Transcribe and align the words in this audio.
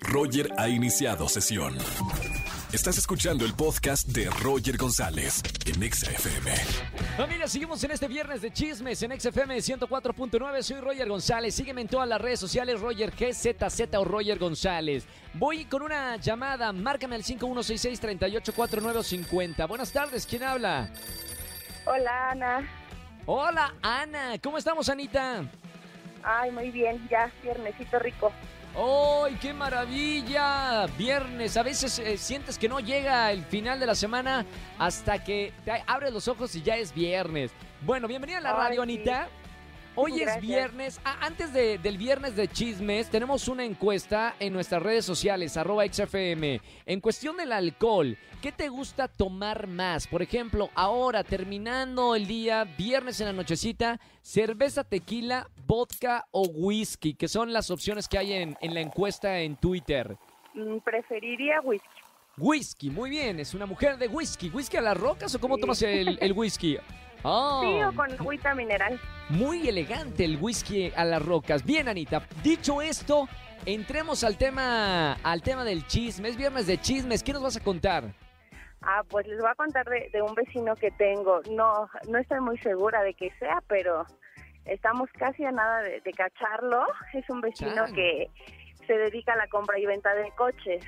Roger 0.00 0.50
ha 0.58 0.68
iniciado 0.68 1.28
sesión. 1.28 1.76
Estás 2.72 2.98
escuchando 2.98 3.44
el 3.46 3.54
podcast 3.54 4.06
de 4.08 4.28
Roger 4.42 4.76
González 4.76 5.42
en 5.64 5.82
Exa 5.82 6.10
FM. 6.10 6.50
Familia, 7.16 7.48
seguimos 7.48 7.82
en 7.84 7.92
este 7.92 8.06
viernes 8.08 8.42
de 8.42 8.52
chismes 8.52 9.02
en 9.02 9.18
XFM 9.18 9.56
104.9. 9.56 10.62
Soy 10.62 10.80
Roger 10.80 11.08
González. 11.08 11.54
Sígueme 11.54 11.80
en 11.80 11.88
todas 11.88 12.06
las 12.08 12.20
redes 12.20 12.38
sociales, 12.38 12.78
Roger 12.80 13.10
GZZ 13.10 13.94
o 13.96 14.04
Roger 14.04 14.38
González. 14.38 15.06
Voy 15.34 15.64
con 15.64 15.80
una 15.82 16.16
llamada. 16.16 16.70
Márcame 16.72 17.16
al 17.16 17.22
5166-384950. 17.22 19.66
Buenas 19.66 19.90
tardes, 19.92 20.26
¿quién 20.26 20.42
habla? 20.42 20.90
Hola, 21.86 22.30
Ana. 22.30 22.68
Hola, 23.24 23.74
Ana. 23.80 24.34
¿Cómo 24.42 24.58
estamos, 24.58 24.90
Anita? 24.90 25.50
Ay, 26.22 26.50
muy 26.50 26.70
bien, 26.70 27.08
ya, 27.10 27.32
viernesito 27.42 27.98
rico. 27.98 28.30
¡Ay, 28.76 29.36
qué 29.40 29.52
maravilla! 29.52 30.86
Viernes, 30.96 31.56
a 31.56 31.62
veces 31.62 31.98
eh, 31.98 32.16
sientes 32.16 32.58
que 32.58 32.68
no 32.68 32.80
llega 32.80 33.32
el 33.32 33.44
final 33.44 33.80
de 33.80 33.86
la 33.86 33.94
semana 33.94 34.46
hasta 34.78 35.22
que 35.24 35.52
te 35.64 35.82
abres 35.86 36.12
los 36.12 36.28
ojos 36.28 36.54
y 36.54 36.62
ya 36.62 36.76
es 36.76 36.94
viernes. 36.94 37.50
Bueno, 37.82 38.06
bienvenida 38.06 38.38
a 38.38 38.40
la 38.40 38.50
Ay, 38.50 38.56
radio, 38.56 38.76
sí. 38.76 38.82
Anita. 38.82 39.28
Hoy 40.00 40.22
es 40.22 40.40
viernes. 40.40 41.00
Ah, 41.04 41.16
antes 41.22 41.52
de- 41.52 41.76
del 41.78 41.98
viernes 41.98 42.36
de 42.36 42.46
chismes, 42.46 43.10
tenemos 43.10 43.48
una 43.48 43.64
encuesta 43.64 44.36
en 44.38 44.52
nuestras 44.52 44.80
redes 44.80 45.04
sociales, 45.04 45.56
arroba 45.56 45.84
XFM. 45.84 46.60
En 46.86 47.00
cuestión 47.00 47.36
del 47.36 47.50
alcohol, 47.50 48.16
¿qué 48.40 48.52
te 48.52 48.68
gusta 48.68 49.08
tomar 49.08 49.66
más? 49.66 50.06
Por 50.06 50.22
ejemplo, 50.22 50.70
ahora, 50.76 51.24
terminando 51.24 52.14
el 52.14 52.28
día, 52.28 52.62
viernes 52.62 53.20
en 53.20 53.26
la 53.26 53.32
nochecita, 53.32 53.98
cerveza, 54.22 54.84
tequila, 54.84 55.48
vodka 55.66 56.26
o 56.30 56.42
whisky, 56.46 57.14
que 57.14 57.26
son 57.26 57.52
las 57.52 57.70
opciones 57.72 58.06
que 58.06 58.18
hay 58.18 58.34
en, 58.34 58.56
en 58.60 58.74
la 58.74 58.80
encuesta 58.80 59.40
en 59.40 59.56
Twitter. 59.56 60.16
Mm, 60.54 60.78
Preferiría 60.78 61.60
whisky. 61.62 61.88
Whisky, 62.36 62.90
muy 62.90 63.10
bien, 63.10 63.40
es 63.40 63.52
una 63.52 63.66
mujer 63.66 63.98
de 63.98 64.06
whisky. 64.06 64.48
¿Whisky 64.50 64.76
a 64.76 64.80
las 64.80 64.96
rocas 64.96 65.34
o 65.34 65.40
cómo 65.40 65.56
Sí. 65.56 65.60
tomas 65.60 65.82
el, 65.82 66.18
el 66.20 66.32
whisky? 66.36 66.78
Ah, 67.24 67.60
Sí, 67.64 67.82
o 67.82 67.92
con 67.96 68.12
agüita 68.12 68.54
mineral. 68.54 69.00
Muy 69.30 69.68
elegante 69.68 70.24
el 70.24 70.38
whisky 70.40 70.92
a 70.96 71.04
las 71.04 71.24
rocas. 71.24 71.64
Bien, 71.64 71.88
Anita. 71.88 72.22
Dicho 72.42 72.80
esto, 72.82 73.28
entremos 73.66 74.24
al 74.24 74.36
tema, 74.36 75.14
al 75.22 75.42
tema 75.42 75.64
del 75.64 75.86
chisme. 75.86 76.28
Es 76.28 76.36
viernes 76.36 76.66
de 76.66 76.78
chismes. 76.80 77.22
¿Qué 77.22 77.32
nos 77.32 77.42
vas 77.42 77.56
a 77.56 77.60
contar? 77.60 78.04
Ah, 78.82 79.02
pues 79.08 79.26
les 79.26 79.38
voy 79.40 79.50
a 79.50 79.54
contar 79.54 79.84
de, 79.86 80.08
de 80.12 80.22
un 80.22 80.34
vecino 80.34 80.74
que 80.76 80.90
tengo. 80.92 81.40
No, 81.50 81.88
no 82.08 82.18
estoy 82.18 82.40
muy 82.40 82.58
segura 82.58 83.02
de 83.02 83.12
que 83.14 83.30
sea, 83.38 83.62
pero 83.66 84.04
estamos 84.64 85.10
casi 85.18 85.44
a 85.44 85.50
nada 85.50 85.82
de, 85.82 86.00
de 86.00 86.12
cacharlo. 86.12 86.84
Es 87.12 87.28
un 87.28 87.40
vecino 87.40 87.74
Chan. 87.86 87.94
que 87.94 88.30
se 88.86 88.92
dedica 88.96 89.32
a 89.32 89.36
la 89.36 89.48
compra 89.48 89.78
y 89.78 89.84
venta 89.86 90.14
de 90.14 90.30
coches. 90.36 90.82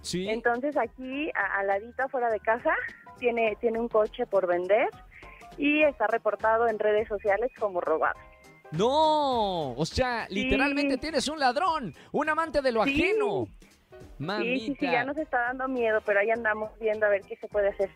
Sí. 0.00 0.28
Entonces 0.28 0.76
aquí, 0.76 1.30
a- 1.34 1.58
al 1.60 1.66
ladito 1.66 2.04
afuera 2.04 2.30
de 2.30 2.38
casa, 2.40 2.72
tiene, 3.18 3.56
tiene 3.60 3.80
un 3.80 3.88
coche 3.88 4.26
por 4.26 4.46
vender 4.46 4.88
y 5.58 5.82
está 5.82 6.06
reportado 6.06 6.68
en 6.68 6.78
redes 6.78 7.08
sociales 7.08 7.50
como 7.58 7.80
robado. 7.80 8.18
No, 8.72 9.72
o 9.72 9.86
sea, 9.86 10.26
literalmente 10.30 10.98
tienes 10.98 11.28
un 11.28 11.38
ladrón, 11.38 11.94
un 12.12 12.28
amante 12.28 12.60
de 12.60 12.72
lo 12.72 12.84
Sí. 12.84 12.90
ajeno. 13.02 13.46
Sí, 13.46 13.68
Mamita. 14.18 14.64
sí, 14.66 14.76
sí, 14.80 14.86
ya 14.86 15.04
nos 15.04 15.16
está 15.16 15.38
dando 15.42 15.68
miedo, 15.68 16.00
pero 16.04 16.20
ahí 16.20 16.30
andamos 16.30 16.70
viendo 16.80 17.06
a 17.06 17.08
ver 17.08 17.22
qué 17.22 17.36
se 17.36 17.46
puede 17.48 17.68
hacer. 17.68 17.90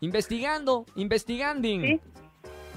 Investigando, 0.00 0.84
investigando. 0.94 1.68
Sí, 1.68 2.00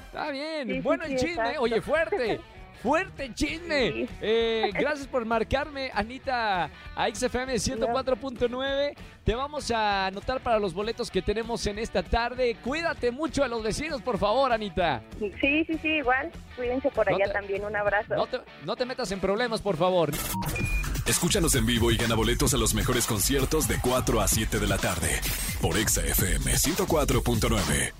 Está 0.08 0.32
bien. 0.32 0.68
Sí, 0.68 0.74
sí, 0.76 0.80
bueno, 0.82 1.06
sí, 1.06 1.12
el 1.14 1.18
chisme, 1.20 1.34
exacto. 1.44 1.62
oye, 1.62 1.82
fuerte. 1.82 2.40
Fuerte 2.84 3.34
chisme. 3.34 3.92
Sí. 3.92 4.10
Eh, 4.22 4.72
gracias 4.74 5.08
por 5.08 5.26
marcarme, 5.26 5.92
Anita, 5.94 6.70
a 6.96 7.08
XFM 7.14 7.56
104.9. 7.56 8.94
Te 9.24 9.36
vamos 9.36 9.70
a 9.72 10.08
anotar 10.08 10.40
para 10.42 10.60
los 10.60 10.74
boletos 10.74 11.12
que 11.12 11.22
tenemos 11.22 11.66
en 11.68 11.78
esta 11.80 12.02
tarde. 12.04 12.56
Cuídate 12.64 13.12
mucho 13.12 13.44
a 13.44 13.48
los 13.48 13.62
vecinos, 13.64 14.02
por 14.02 14.18
favor, 14.18 14.52
Anita. 14.52 15.02
sí, 15.20 15.32
sí, 15.66 15.78
sí, 15.82 15.88
igual. 15.88 16.32
Cuídense 16.56 16.90
por 16.92 17.10
No 17.10 17.16
allá 17.16 17.26
te- 17.26 17.32
también. 17.34 17.66
Un 17.66 17.76
abrazo. 17.76 18.16
No 18.16 18.28
te, 18.28 18.40
no 18.66 18.76
te 18.76 18.86
metas 18.86 19.12
en 19.12 19.20
problemas, 19.20 19.62
por 19.62 19.76
favor. 19.78 20.12
Escúchanos 21.06 21.56
en 21.56 21.66
vivo 21.66 21.92
y 21.92 21.98
gana 21.98 22.16
boletos 22.16 22.54
a 22.54 22.58
los 22.58 22.74
mejores 22.74 23.06
conciertos 23.08 23.68
de 23.68 23.80
4 23.82 24.22
a 24.22 24.28
7 24.28 24.60
de 24.60 24.68
la 24.68 24.78
tarde 24.78 25.20
por 25.62 25.78
Exa 25.78 26.02
FM 26.06 26.52
104.9. 26.54 27.92